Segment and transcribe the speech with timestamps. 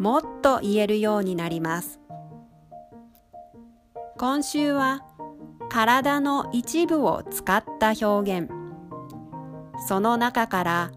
[0.00, 2.00] もっと言えるようになります。
[4.16, 5.02] 今週は
[5.68, 8.50] 体の一部を使った表現、
[9.86, 10.90] その中から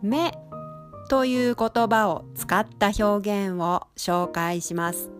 [0.00, 0.32] 目
[1.08, 5.10] という言葉を使った表現を紹介します。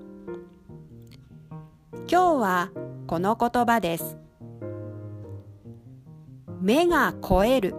[1.92, 2.70] 今日は
[3.09, 4.16] この言葉です。
[6.60, 7.74] 目が超える。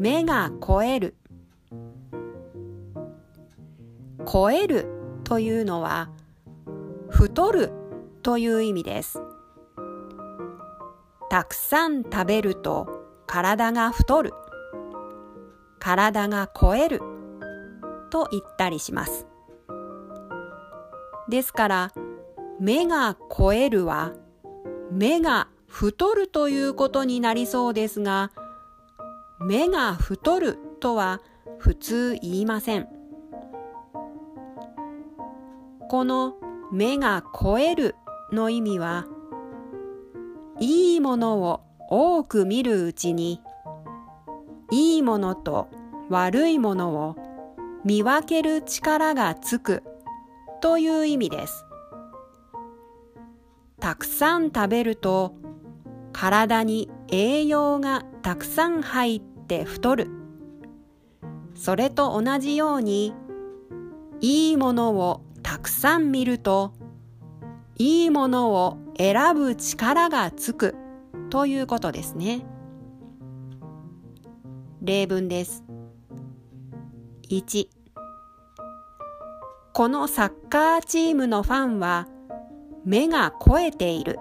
[0.00, 1.14] 目が超える
[4.30, 4.86] 超える
[5.24, 6.10] というのは
[7.08, 7.72] 太る
[8.22, 9.22] という意味です。
[11.30, 14.34] たくさん食べると体が太る。
[15.78, 17.00] 体が超える
[18.10, 19.26] と言ったりします。
[21.30, 21.92] ですから
[22.60, 24.12] 目が超えるは
[24.90, 28.32] 目が太るということになりそうですが
[29.40, 31.20] 目が太るとは
[31.58, 32.97] 普通言いません。
[35.88, 36.34] この
[36.70, 37.96] 目が超える
[38.30, 39.06] の意味は、
[40.60, 43.40] いいものを多く見るうちに、
[44.70, 45.68] いいものと
[46.10, 47.16] 悪いものを
[47.86, 49.82] 見分ける力がつく
[50.60, 51.64] という意味です。
[53.80, 55.34] たくさん食べると
[56.12, 60.10] 体に栄養がたくさん入って太る。
[61.54, 63.14] それと同じように、
[64.20, 66.74] いいものをたくさん見ると、
[67.76, 70.76] いいものを選ぶ力がつく
[71.30, 72.44] ということですね。
[74.82, 75.64] 例文です。
[77.30, 77.68] 1
[79.72, 82.08] このサッカーチームのファンは
[82.84, 84.18] 目が肥えている。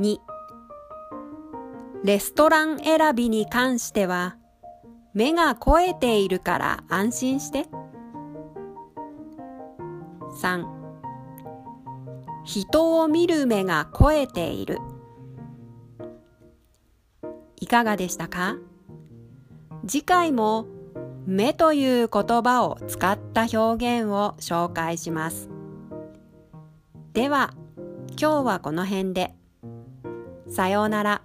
[0.00, 0.18] 2
[2.02, 4.36] レストラン選びに関しては
[5.14, 7.68] 目が肥えているから安心して。
[10.40, 10.64] 3
[12.44, 14.78] 人を見る目が肥えている。
[17.56, 18.56] いかがでしたか？
[19.86, 20.66] 次回も
[21.26, 25.50] 目という言葉を使った表現を紹介します。
[27.12, 27.52] では、
[28.18, 29.34] 今日はこの辺で。
[30.48, 31.22] さようなら。